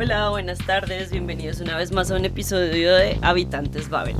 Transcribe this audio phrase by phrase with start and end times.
[0.00, 4.14] Hola, buenas tardes, bienvenidos una vez más a un episodio de Habitantes Babel.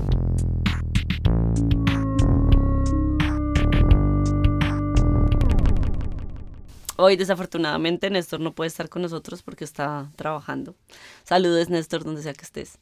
[6.97, 10.75] Hoy desafortunadamente Néstor no puede estar con nosotros porque está trabajando.
[11.23, 12.81] Saludos Néstor, donde sea que estés.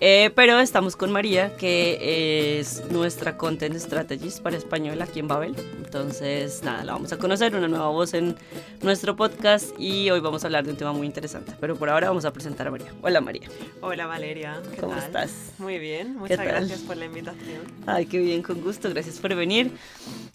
[0.00, 5.56] Eh, pero estamos con María, que es nuestra Content Strategist para español aquí en Babel.
[5.76, 8.36] Entonces, nada, la vamos a conocer, una nueva voz en
[8.80, 11.52] nuestro podcast y hoy vamos a hablar de un tema muy interesante.
[11.60, 12.94] Pero por ahora vamos a presentar a María.
[13.02, 13.48] Hola María.
[13.80, 14.62] Hola Valeria.
[14.78, 15.52] ¿Cómo estás?
[15.58, 17.62] Muy bien, muchas gracias por la invitación.
[17.84, 19.72] Ay, qué bien, con gusto, gracias por venir.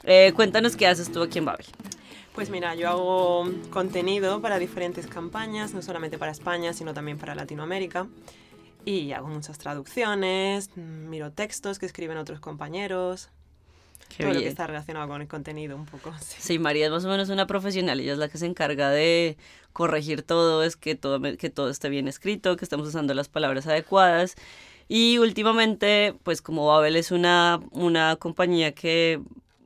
[0.03, 1.65] Eh, cuéntanos qué haces tú aquí en Babel.
[2.35, 7.33] Pues mira, yo hago contenido para diferentes campañas, no solamente para España, sino también para
[7.33, 8.07] Latinoamérica.
[8.85, 13.29] Y hago muchas traducciones, miro textos que escriben otros compañeros.
[14.09, 16.13] Qué todo lo que está relacionado con el contenido un poco.
[16.19, 16.59] Sí.
[16.59, 19.37] María es más o menos una profesional, ella es la que se encarga de
[19.71, 23.67] corregir todo, es que todo, que todo esté bien escrito, que estamos usando las palabras
[23.67, 24.35] adecuadas.
[24.89, 29.21] Y últimamente, pues como Babel es una, una compañía que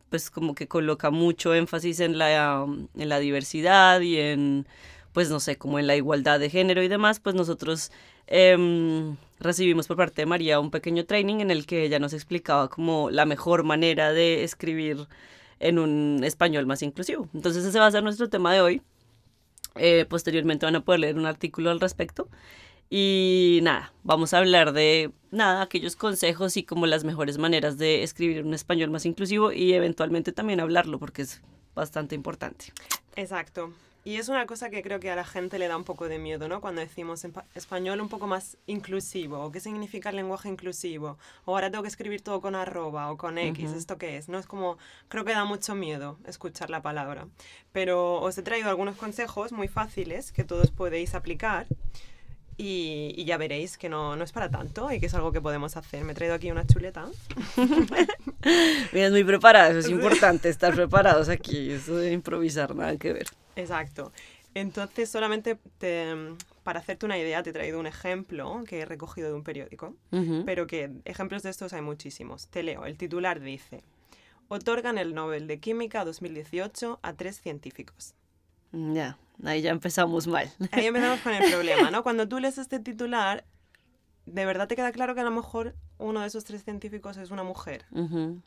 [0.09, 4.67] pues como que coloca mucho énfasis en la, en la diversidad y en,
[5.17, 7.91] pues no sé, como en la igualdad de género y demás, pues nosotros
[8.27, 12.69] em, recibimos por parte de María un pequeño training en el que ella nos explicaba
[12.69, 15.07] como la mejor manera de escribir
[15.59, 17.27] en un español más inclusivo.
[17.33, 18.83] Entonces ese va a ser nuestro tema de hoy.
[19.73, 22.29] Eh, posteriormente van a poder leer un artículo al respecto.
[22.87, 28.03] Y nada, vamos a hablar de nada, aquellos consejos y como las mejores maneras de
[28.03, 31.41] escribir un español más inclusivo y eventualmente también hablarlo porque es
[31.73, 32.65] bastante importante.
[33.15, 33.73] Exacto.
[34.07, 36.17] Y es una cosa que creo que a la gente le da un poco de
[36.17, 36.61] miedo, ¿no?
[36.61, 41.69] Cuando decimos español un poco más inclusivo, o qué significa el lenguaje inclusivo, o ahora
[41.69, 44.29] tengo que escribir todo con arroba o con X, ¿esto qué es?
[44.29, 44.77] No es como,
[45.09, 47.27] creo que da mucho miedo escuchar la palabra.
[47.73, 51.67] Pero os he traído algunos consejos muy fáciles que todos podéis aplicar
[52.55, 55.75] y, ya veréis que no, no, es para tanto y que es algo que podemos
[55.75, 56.05] hacer.
[56.05, 57.09] Me he traído aquí una chuleta.
[58.93, 61.71] Vienes muy preparada, eso es importante, estar preparados aquí.
[61.71, 63.27] Eso de improvisar, nada que ver.
[63.57, 64.11] Exacto.
[64.53, 65.57] Entonces, solamente
[66.63, 69.95] para hacerte una idea, te he traído un ejemplo que he recogido de un periódico,
[70.45, 72.47] pero que ejemplos de estos hay muchísimos.
[72.47, 73.83] Te leo, el titular dice,
[74.47, 78.15] otorgan el Nobel de Química 2018 a tres científicos.
[78.71, 79.17] Ya.
[79.43, 80.51] Ahí ya empezamos mal.
[80.71, 82.01] Ahí empezamos con el problema, ¿no?
[82.01, 83.45] Cuando tú lees este titular,
[84.25, 87.29] ¿de verdad te queda claro que a lo mejor uno de esos tres científicos es
[87.29, 87.85] una mujer?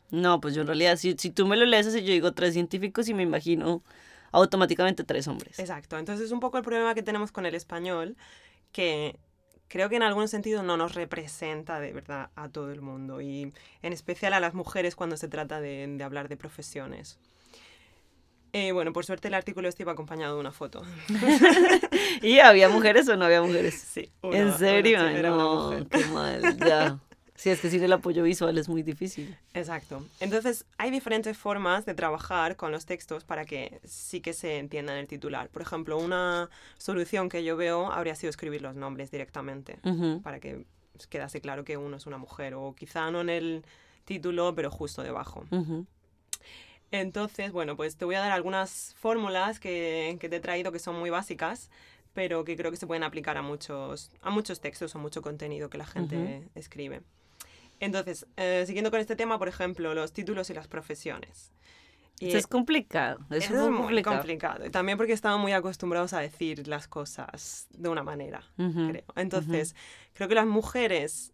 [0.09, 2.53] No, pues yo en realidad, si, si tú me lo lees y yo digo tres
[2.53, 3.81] científicos y me imagino
[4.31, 5.59] automáticamente tres hombres.
[5.59, 8.15] Exacto, entonces es un poco el problema que tenemos con el español,
[8.71, 9.17] que
[9.67, 13.53] creo que en algún sentido no nos representa de verdad a todo el mundo y
[13.81, 17.19] en especial a las mujeres cuando se trata de, de hablar de profesiones.
[18.53, 20.83] Eh, bueno, por suerte el artículo este iba acompañado de una foto.
[22.21, 23.75] ¿Y había mujeres o no había mujeres?
[23.75, 24.11] Sí.
[24.23, 24.99] ¿En serio?
[25.21, 26.99] no, qué mal, ya.
[27.41, 29.35] Sí, es que sin el apoyo visual es muy difícil.
[29.55, 30.05] Exacto.
[30.19, 34.99] Entonces, hay diferentes formas de trabajar con los textos para que sí que se entienda
[34.99, 35.49] el titular.
[35.49, 39.79] Por ejemplo, una solución que yo veo habría sido escribir los nombres directamente,
[40.21, 40.67] para que
[41.09, 43.65] quedase claro que uno es una mujer, o quizá no en el
[44.05, 45.43] título, pero justo debajo.
[46.91, 50.77] Entonces, bueno, pues te voy a dar algunas fórmulas que, que, te he traído que
[50.77, 51.71] son muy básicas,
[52.13, 55.71] pero que creo que se pueden aplicar a muchos, a muchos textos o mucho contenido
[55.71, 57.01] que la gente escribe.
[57.81, 61.51] Entonces, eh, siguiendo con este tema, por ejemplo, los títulos y las profesiones.
[62.19, 63.19] Y es complicado.
[63.31, 64.63] es muy complicado.
[64.65, 69.03] Y también porque estamos muy acostumbrados a decir las cosas de una manera, creo.
[69.15, 69.75] Entonces,
[70.13, 71.33] creo que las mujeres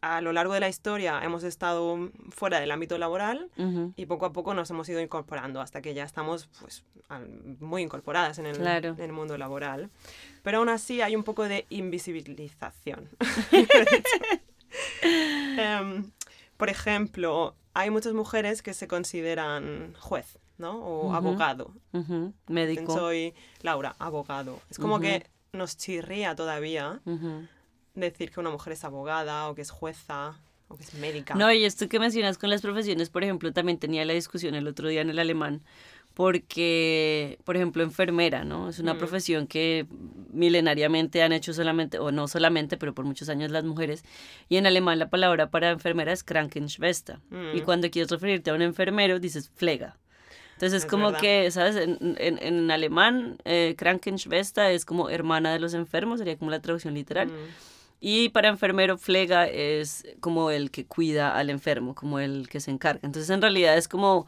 [0.00, 3.50] a lo largo de la historia hemos estado fuera del ámbito laboral
[3.96, 6.84] y poco a poco nos hemos ido incorporando hasta que ya estamos pues,
[7.60, 9.90] muy incorporadas en el, en el mundo laboral.
[10.42, 13.10] Pero aún así hay un poco de invisibilización.
[15.58, 16.10] Em,
[16.56, 20.78] por ejemplo, hay muchas mujeres que se consideran juez, ¿no?
[20.78, 21.72] O abogado.
[22.48, 22.94] Médico.
[22.94, 24.60] Soy Laura, abogado.
[24.70, 27.00] Es como que nos chirría todavía
[27.94, 31.34] decir que una mujer es abogada o que es jueza o que es médica.
[31.34, 34.66] No, y esto que mencionas con las profesiones, por ejemplo, también tenía la discusión el
[34.68, 35.62] otro día en el alemán,
[36.18, 38.70] porque, por ejemplo, enfermera, ¿no?
[38.70, 38.98] Es una mm.
[38.98, 39.86] profesión que
[40.32, 44.02] milenariamente han hecho solamente, o no solamente, pero por muchos años las mujeres.
[44.48, 47.20] Y en alemán la palabra para enfermera es Krankenschwester.
[47.54, 47.64] Y mm.
[47.64, 49.92] cuando quieres referirte a un enfermero, dices Pfleger.
[50.54, 51.76] Entonces es, como que, ¿sabes?
[51.76, 56.60] En, en, en alemán, eh, Krankenschwester es como hermana de los enfermos, sería como la
[56.60, 57.28] traducción literal.
[57.28, 57.30] Mm.
[58.00, 62.72] Y para enfermero, flega es como el que cuida al enfermo, como el que se
[62.72, 63.02] encarga.
[63.04, 64.26] Entonces, en realidad es como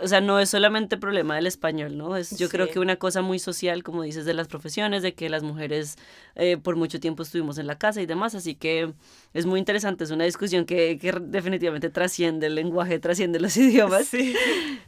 [0.00, 2.16] o sea, no es solamente problema del español, ¿no?
[2.16, 2.72] Es, yo creo Sí.
[2.72, 5.96] que una cosa muy social, como dices, de las profesiones, de que las mujeres
[6.34, 8.92] eh, por mucho tiempo estuvimos en la casa y demás, así que
[9.34, 14.06] es muy interesante, es una discusión que, que definitivamente trasciende el lenguaje, trasciende los idiomas.
[14.06, 14.34] Sí.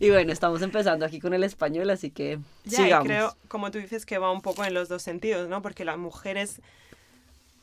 [0.01, 3.07] Y bueno, estamos empezando aquí con el español, así que Ya, y sigamos.
[3.07, 5.61] creo, como tú dices, que va un poco en los dos sentidos, ¿no?
[5.63, 6.61] Porque las mujeres,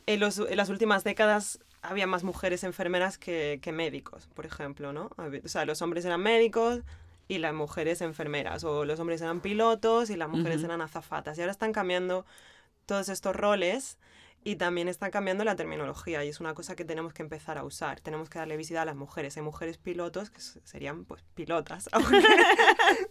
[0.05, 4.93] en, los- en las últimas décadas había más mujeres enfermeras que, que médicos, por ejemplo,
[4.93, 5.09] ¿no?
[5.17, 6.81] O sea, los hombres eran médicos
[7.31, 11.37] y las mujeres enfermeras, o los hombres eran pilotos y las mujeres eran azafatas.
[11.37, 12.25] Y ahora están cambiando
[12.85, 13.97] todos estos roles
[14.43, 17.63] y también está cambiando la terminología y es una cosa que tenemos que empezar a
[17.63, 18.01] usar.
[18.01, 19.37] Tenemos que darle visibilidad a las mujeres.
[19.37, 22.21] Hay mujeres pilotos que serían pues pilotas, aunque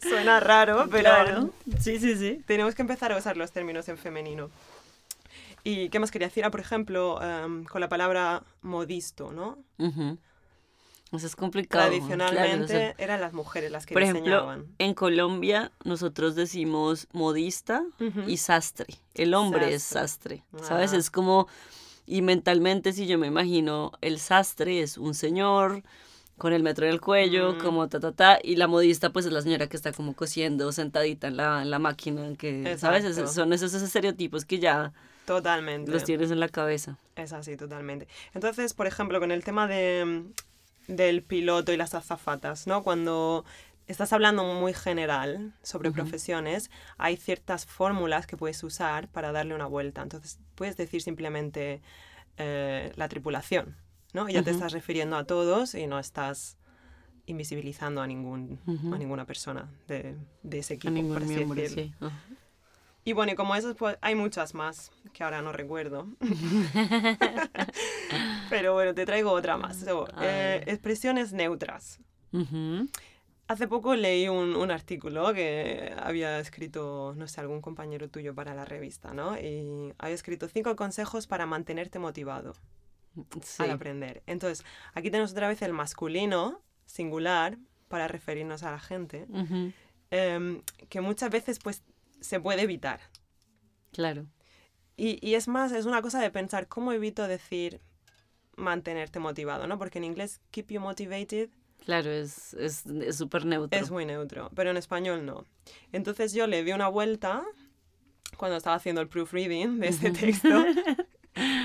[0.03, 1.51] suena raro, pero Claro.
[1.79, 2.45] Sí, sí, sí.
[2.47, 4.51] tenemos que empezar a usar los términos en femenino.
[5.65, 6.45] ¿Y qué más quería decir?
[6.45, 9.57] Ah, por ejemplo, em, con la palabra modisto, ¿no?
[11.13, 11.89] Eso es complicado.
[11.91, 14.67] claro, Tradicionalmente o sea, eran las mujeres las que por ejemplo, diseñaban.
[14.79, 17.83] en Colombia nosotros decimos modista
[18.29, 18.87] y sastre.
[19.15, 20.93] El hombre es sastre, ¿sabes?
[20.93, 20.97] Ah.
[20.99, 21.49] Es como,
[22.07, 25.83] y mentalmente si yo me imagino, el sastre es un señor
[26.39, 27.59] con el metro en el cuello, Mm.
[27.59, 30.71] como ta, ta, ta, y la modista pues es la señora que está como cosiendo
[30.73, 33.05] sentadita en la, en la máquina, que, ¿sabes?
[33.05, 34.93] Es- son esos estereotipos que ya
[35.27, 35.91] Totalmente.
[35.93, 36.97] los tienes en la cabeza.
[37.17, 38.09] Es así, totalmente.
[38.33, 40.25] Entonces, por ejemplo, con el tema de,
[40.87, 42.83] del piloto y las azafatas, ¿no?
[42.83, 43.45] Cuando
[43.87, 49.67] estás hablando muy general sobre profesiones, hay ciertas fórmulas que puedes usar para darle una
[49.67, 50.03] vuelta.
[50.03, 51.83] Entonces, puedes decir simplemente
[52.37, 53.77] eh, la tripulación,
[54.13, 54.29] ¿no?
[54.29, 56.57] Y ya te estás refiriendo a todos y no estás
[57.27, 58.59] invisibilizando a, ningún,
[58.93, 61.95] a ninguna persona de, de ese A equipo, por así miembro, sí.
[63.11, 66.07] Y bueno, y como esas, pues hay muchas más que ahora no recuerdo.
[68.51, 69.79] Pero bueno, te traigo otra más.
[69.81, 71.99] So, eh, expresiones neutras.
[73.49, 78.55] Hace poco leí un, un artículo que había escrito, no sé, algún compañero tuyo para
[78.55, 79.37] la revista, ¿no?
[79.37, 82.53] Y había escrito cinco consejos para mantenerte motivado
[83.43, 83.65] Sí.
[83.65, 84.23] al aprender.
[84.29, 84.65] Entonces,
[84.95, 87.59] aquí tenemos otra vez el masculino, singular,
[87.89, 89.27] para referirnos a la gente,
[90.13, 91.83] em, que muchas veces pues
[92.21, 93.01] se puede evitar.
[93.93, 94.27] Claro.
[94.97, 97.81] Y, y es más, es una cosa de pensar cómo evito decir
[98.57, 99.79] mantenerte motivado, ¿no?
[99.79, 101.51] Porque en inglés keep you motivated
[101.85, 103.79] Claro, es es es súper neutro.
[103.81, 105.47] es muy neutro, pero en español no.
[105.93, 107.43] Entonces yo le di una vuelta
[108.37, 110.49] cuando estaba haciendo el proofreading de este texto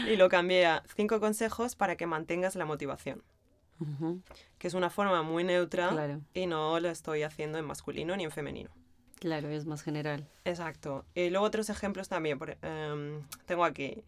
[0.10, 3.24] y lo cambié a cinco consejos para que mantengas la motivación,
[4.58, 8.24] que es una forma muy neutra Claro, y no lo estoy haciendo en masculino ni
[8.24, 8.70] en femenino.
[9.20, 10.28] Claro, es más general.
[10.46, 11.06] Exacto.
[11.16, 12.38] Y luego otros ejemplos también.
[12.40, 14.04] por- em, tengo aquí.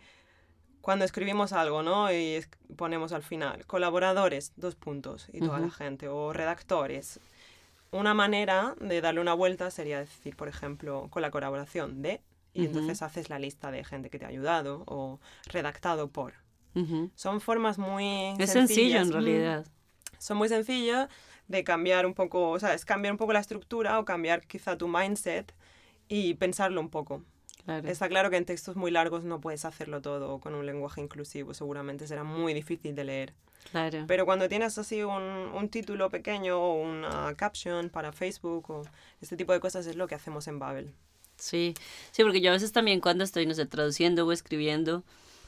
[0.81, 2.11] Cuando escribimos algo, ¿no?
[2.11, 7.19] Y es- ponemos al final, colaboradores, dos puntos, y toda la gente, o redactores.
[7.91, 12.21] Una manera de darle una vuelta sería decir, por ejemplo, con la colaboración de,
[12.53, 16.33] y entonces haces la lista de gente que te ha ayudado, o redactado por.
[17.15, 19.65] Son formas muy Es sencillo en realidad.
[20.19, 21.09] Son muy sencillas
[21.47, 24.77] de cambiar un poco, o sea, es cambiar un poco la estructura o cambiar quizá
[24.77, 25.53] tu mindset
[26.07, 27.23] y pensarlo un poco.
[27.65, 27.87] Claro.
[27.89, 31.53] Está claro que en textos muy largos no puedes hacerlo todo con un lenguaje inclusivo,
[31.53, 33.33] seguramente será muy difícil de leer.
[33.71, 34.05] Claro.
[34.07, 38.83] Pero cuando tienes así un, un título pequeño o una caption para Facebook o
[39.19, 40.93] este tipo de cosas es lo que hacemos en Babel.
[41.37, 41.73] Sí,
[42.11, 45.03] sí, porque yo a veces también cuando estoy, no sé, traduciendo o escribiendo,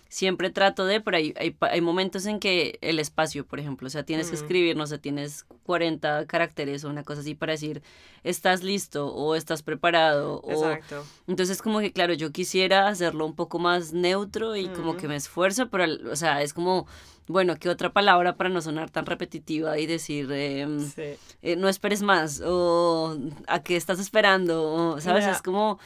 [0.10, 3.90] siempre trato de, pero hay, hay, hay momentos en que el espacio, por ejemplo, o
[3.92, 7.84] sea, tienes que escribir, no sé, tienes 40 caracteres o una cosa así para decir,
[8.24, 10.40] estás listo o estás preparado.
[10.42, 10.52] O...
[10.52, 11.06] Exacto.
[11.28, 15.16] Entonces, como que, claro, yo quisiera hacerlo un poco más neutro y como que me
[15.16, 16.88] esfuerzo, pero, o sea, es como,
[17.28, 21.04] bueno, ¿qué otra palabra para no sonar tan repetitiva y decir, em, Sí.
[21.44, 23.16] eh, no esperes más o
[23.48, 25.28] a qué estás esperando, o, ¿sabes?
[25.28, 25.78] Es como,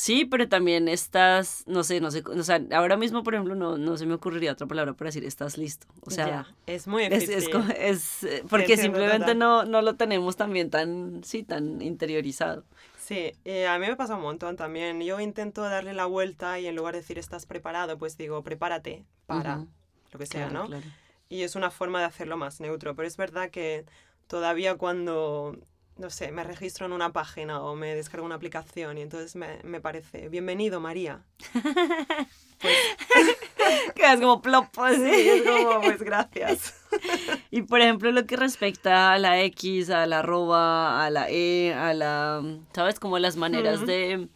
[0.00, 3.76] sí, pero también estás, no sé, no sé, o sea, ahora mismo, por ejemplo, no,
[3.78, 6.46] no se me ocurriría otra palabra para decir estás listo, o sea...
[6.66, 7.34] Es muy Es, difícil.
[7.34, 11.82] es, como- es, eh, porque entiendo simplemente no, no lo tenemos también tan, sí, tan
[11.82, 12.64] interiorizado.
[12.96, 15.00] Sí, eh, a mí me pasa un montón también.
[15.00, 19.04] Yo intento darle la vuelta y en lugar de decir estás preparado, pues digo prepárate
[19.26, 19.66] para
[20.12, 20.66] lo que sea, claro, ¿no?
[20.66, 20.86] claro.
[21.28, 23.86] Y es una forma de hacerlo más neutro, pero es verdad que
[24.26, 25.56] todavía cuando,
[26.00, 29.58] no sé, me registro en una página o me descargo una aplicación y entonces me,
[29.64, 31.22] me parece, bienvenido María.
[33.94, 35.04] Quedas como plop, así.
[35.04, 36.74] Sí, es como, pues gracias.
[37.52, 41.74] Y por ejemplo, lo que respecta a la X, a la arroba, a la E,
[41.74, 42.42] a la.
[42.72, 43.00] ¿Sabes?
[43.00, 44.28] Como las maneras de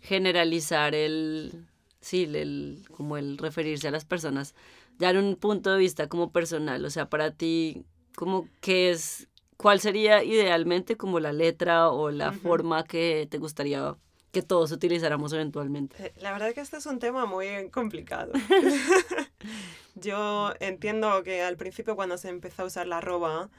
[0.00, 1.66] generalizar el.
[2.00, 4.54] Sí, el, como el referirse a las personas.
[4.98, 6.84] Dar un punto de vista como personal.
[6.84, 7.84] O sea, para ti,
[8.16, 9.27] como qué es.
[9.58, 13.96] ¿Cuál sería idealmente como la letra o la forma que te gustaría
[14.32, 16.06] que todos utilizáramos eventualmente?
[16.06, 18.32] Eh, la verdad es que este es un tema muy complicado.
[19.94, 23.50] Yo entiendo que al principio cuando se empezó a usar la arroba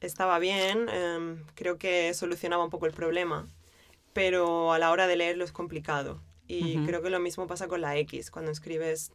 [0.00, 3.46] estaba bien, em, creo que solucionaba un poco el problema,
[4.12, 6.20] pero a la hora de leerlo es complicado.
[6.50, 9.12] Y creo que lo mismo pasa con la X, cuando escribes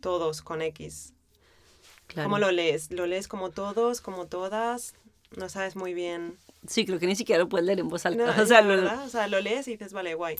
[0.00, 1.14] todos con X.
[2.12, 2.90] ¿Cómo lo lees?
[2.90, 4.94] ¿Lo lees como todos, como todas?
[5.36, 6.38] No sabes muy bien.
[6.66, 8.36] Sí, creo que ni siquiera lo puedes leer en voz alta.
[8.42, 9.04] o, sea, lo...
[9.04, 10.36] o sea, lo lees y dices, vale, guay.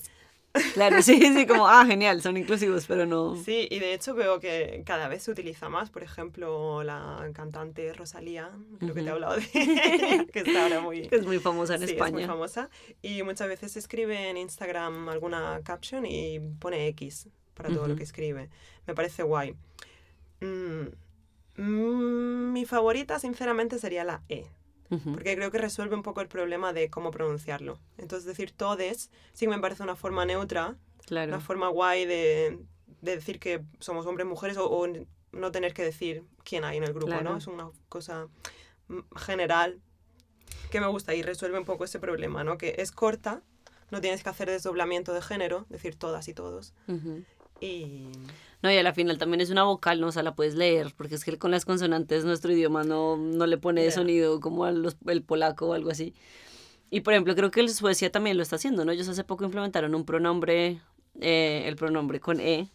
[0.75, 3.35] Claro, sí, sí, como, ah, genial, son inclusivos, pero no.
[3.35, 5.89] Sí, y de hecho veo que cada vez se utiliza más.
[5.89, 9.47] Por ejemplo, la cantante Rosalía, creo que te he hablado de
[10.31, 11.07] que está ahora muy.
[11.07, 12.09] Que es muy famosa en sí, España.
[12.09, 12.69] Es muy famosa.
[13.01, 18.03] Y muchas veces escribe en Instagram alguna caption y pone X para todo lo que
[18.03, 18.49] escribe.
[18.85, 19.55] Me parece guay.
[20.39, 24.45] Mm, mm, mi favorita, sinceramente, sería la E
[25.13, 27.79] porque creo que resuelve un poco el problema de cómo pronunciarlo.
[27.97, 30.75] Entonces, decir todes sí me parece una forma neutra,
[31.09, 32.59] una forma guay de,
[33.01, 34.87] de, decir que somos hombres, mujeres o,
[35.31, 37.37] no tener que decir quién hay en el grupo, ¿no?
[37.37, 38.27] Es una cosa
[39.15, 39.81] general
[40.69, 42.57] que me gusta y resuelve un poco ese problema, ¿no?
[42.57, 43.41] Que es corta,
[43.91, 46.73] no tienes que hacer desdoblamiento de género, decir todas y todos.
[47.59, 48.07] Y
[48.63, 50.07] no, y a la final también es una vocal, ¿no?
[50.07, 53.45] O sea, la puedes leer, porque es que con las consonantes nuestro idioma no, no
[53.45, 56.13] le pone sonido como al el polaco o algo así.
[56.89, 58.93] Y por ejemplo, creo que el Suecia también lo está haciendo, ¿no?
[58.93, 60.79] Ellos hace poco implementaron un pronombre,
[61.19, 62.69] eh, el pronombre con E,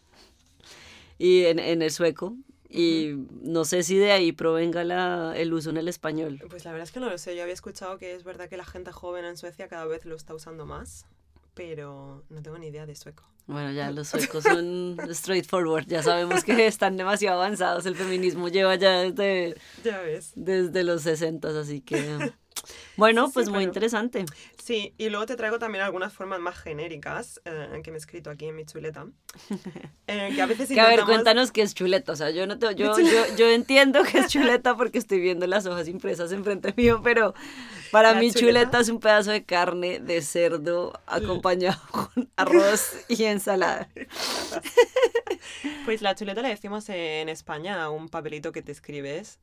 [1.17, 2.35] y en, en el sueco.
[2.69, 6.39] Y no sé si de ahí provenga la, el uso en el español.
[6.51, 7.35] Pues la verdad es que no lo sé.
[7.35, 10.15] Yo había escuchado que es verdad que la gente joven en Suecia cada vez lo
[10.15, 11.07] está usando más
[11.59, 13.25] pero no tengo ni idea de sueco.
[13.45, 18.75] Bueno, ya los suecos son straightforward, ya sabemos que están demasiado avanzados, el feminismo lleva
[18.75, 20.31] ya desde, ya ves.
[20.35, 22.31] desde los 60, así que...
[22.95, 24.25] Bueno, pues muy interesante.
[24.63, 28.29] Sí, y luego te traigo también algunas formas más genéricas eh, que me he escrito
[28.29, 29.07] aquí en mi chuleta.
[30.11, 32.13] Eh, que a veces que a ver, cuéntanos qué es chuleta.
[32.13, 35.45] O sea, yo, no te, yo, yo, yo, entiendo que es chuleta porque estoy viendo
[35.45, 37.35] las hojas impresas enfrente mío, pero
[37.91, 38.79] para mí chuleta?
[38.79, 43.87] es un pedazo de carne de cerdo acompañado con arroz y ensalada.
[45.85, 49.39] Pues la chuleta le decimos en España a un papelito que te escribes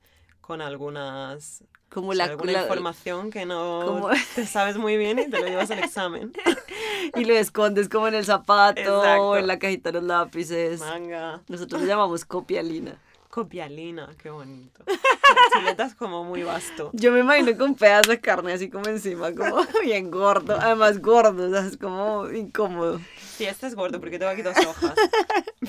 [0.46, 5.46] con algunas como la, alguna información que no te sabes muy bien y te lo
[5.46, 6.32] llevas al examen.
[7.16, 10.80] y lo escondes como en el zapato o en la cajita de los lápices.
[10.80, 11.40] Manga.
[11.48, 12.96] Nosotros lo llamamos copialina.
[13.30, 14.84] Copialina, qué bonito.
[15.52, 16.90] Chuletas como muy vasto.
[16.92, 20.56] Yo me imagino con pedazos de carne así como encima, como bien gordo.
[20.58, 23.00] Además gordo, o sea, es como incómodo.
[23.36, 24.94] Sí, este es gordo porque tengo aquí dos hojas.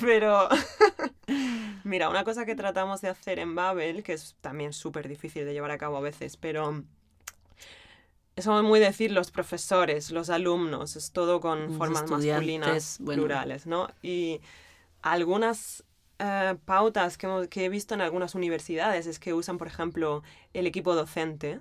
[0.00, 0.48] Pero,
[1.88, 5.52] mira, una cosa que tratamos de hacer en Babel, que es también súper difícil de
[5.52, 6.84] llevar a cabo a veces, pero
[8.36, 13.88] somos muy decir los profesores, los alumnos, es todo con formas masculinas plurales, ¿no?
[14.02, 14.40] Y
[15.02, 15.84] algunas
[16.18, 20.66] eh, pautas que, que, he visto en algunas universidades es que usan, por ejemplo, el
[20.66, 21.60] equipo docente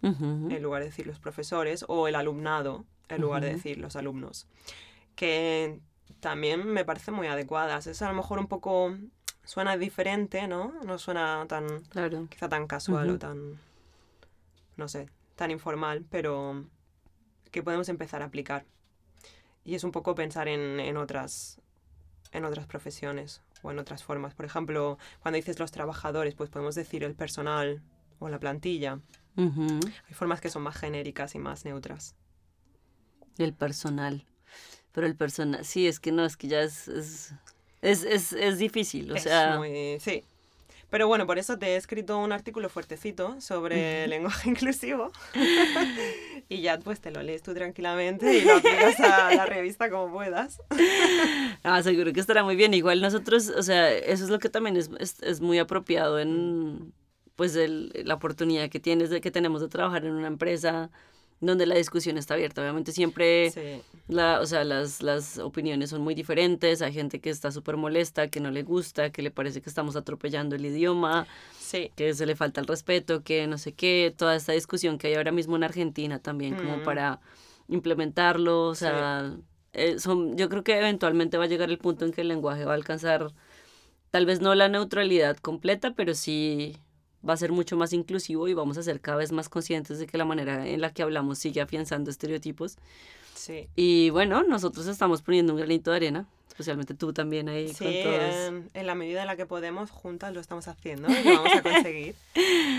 [0.00, 4.46] en lugar de decir los profesores o el alumnado en lugar de decir los alumnos,
[5.16, 5.80] que
[6.20, 7.86] también me parecen muy adecuadas.
[7.86, 8.94] Es a lo mejor un poco
[9.48, 10.74] suena diferente, ¿no?
[10.84, 11.82] No suena tan
[12.28, 13.58] quizá tan casual o tan
[14.76, 16.66] no sé, tan informal, pero
[17.50, 18.66] que podemos empezar a aplicar.
[19.64, 21.62] Y es un poco pensar en, en otras
[22.30, 24.34] en otras profesiones o en otras formas.
[24.34, 27.80] Por ejemplo, cuando dices los trabajadores, pues podemos decir el personal
[28.18, 29.00] o la plantilla.
[29.38, 32.16] Hay formas que son más genéricas y más neutras.
[33.38, 34.26] El personal.
[34.92, 37.34] Pero el personal, sí, es que no, es que ya es, es,
[37.82, 39.60] es, es, difícil, o sea...
[40.00, 40.24] sí,
[40.90, 45.12] pero bueno, por eso te he escrito un artículo fuertecito sobre lenguaje inclusivo.
[46.48, 50.12] y ya pues te lo lees tú tranquilamente y lo aplicas a la revista como
[50.12, 50.60] puedas.
[51.62, 52.72] ah, seguro que estará muy bien.
[52.72, 56.94] Igual nosotros, o sea, eso es lo que también es, es, muy apropiado en
[57.36, 60.90] pues el, la oportunidad que tienes de que tenemos de trabajar en una empresa
[61.40, 62.62] donde la discusión está abierta.
[62.62, 66.82] Obviamente siempre, la, o sea, las, las opiniones son muy diferentes.
[66.82, 69.94] Hay gente que está súper molesta, que no le gusta, que le parece que estamos
[69.96, 71.26] atropellando el idioma,
[71.94, 74.12] que se le falta el respeto, que no sé qué.
[74.16, 76.82] Toda esta discusión que hay ahora mismo en Argentina también, como mm.
[76.82, 77.20] para
[77.68, 78.66] implementarlo.
[78.66, 79.36] O sea,
[79.72, 82.64] eh, son, yo creo que eventualmente va a llegar el punto en que el lenguaje
[82.64, 83.32] va a alcanzar,
[84.10, 86.78] tal vez no la neutralidad completa, pero sí
[87.26, 90.06] va a ser mucho más inclusivo y vamos a ser cada vez más conscientes de
[90.06, 92.76] que la manera en la que hablamos sigue afianzando estereotipos.
[93.34, 93.68] Sí.
[93.76, 96.26] Y bueno, nosotros estamos poniendo un granito de arena.
[96.48, 98.34] especialmente tú también ahí Sí, con todos.
[98.48, 101.52] en, en la medida en la que podemos, juntas lo estamos haciendo y lo vamos
[101.56, 102.16] a conseguir.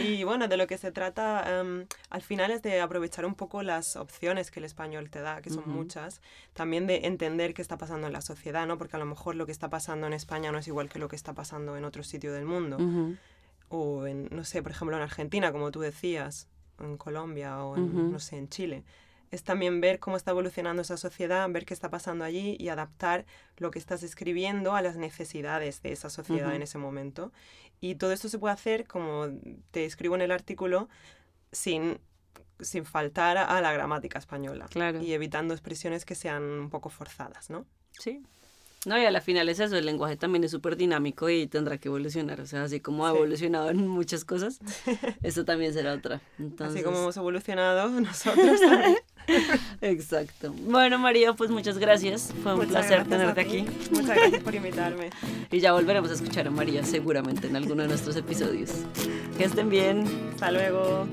[0.05, 3.63] y bueno, de lo que se trata em, al final es de aprovechar un poco
[3.63, 5.69] las opciones que el español te da, que son Ujú.
[5.71, 6.19] muchas.
[6.53, 8.77] También de entender qué está pasando en la sociedad, ¿no?
[8.77, 11.07] Porque a lo mejor lo que está pasando en España no es igual que lo
[11.07, 12.75] que está pasando en otro sitio del mundo.
[12.75, 13.15] Ujú.
[13.69, 16.47] O en, no sé, por ejemplo, en Argentina, como tú decías,
[16.79, 18.11] en Colombia o en, Ujú.
[18.11, 18.83] no sé, en Chile.
[19.31, 23.25] Es también ver cómo está evolucionando esa sociedad, ver qué está pasando allí y adaptar
[23.57, 26.55] lo que estás escribiendo a las necesidades de esa sociedad Ujú.
[26.55, 27.31] en ese momento.
[27.79, 29.27] Y todo esto se puede hacer, como
[29.69, 30.89] te escribo en el artículo,
[31.51, 31.99] sin,
[32.59, 34.65] sin faltar a la gramática española.
[34.69, 34.99] Claro.
[34.99, 37.67] Y evitando expresiones que sean un poco forzadas, ¿no?
[37.91, 38.23] Sí.
[38.85, 41.77] No, y a la final es eso, el lenguaje también es súper dinámico y tendrá
[41.77, 42.39] que evolucionar.
[42.39, 44.59] O sea, así como ha evolucionado en muchas cosas,
[45.21, 46.21] eso también será otra.
[46.37, 46.77] Entonces...
[46.77, 48.97] Así como hemos evolucionado nosotros también.
[49.81, 50.53] Exacto.
[50.63, 52.33] Bueno, María, pues muchas gracias.
[52.41, 53.65] Fue un placer tenerte aquí.
[53.91, 55.09] Muchas gracias por invitarme.
[55.51, 58.71] Y ya volveremos a escuchar a María seguramente en alguno de nuestros episodios.
[59.37, 60.05] Que estén bien.
[60.33, 61.05] Hasta luego.